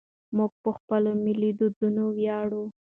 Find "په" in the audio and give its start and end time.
0.63-0.69